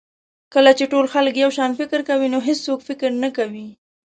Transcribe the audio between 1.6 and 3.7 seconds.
فکر کوي نو هېڅوک فکر نه کوي.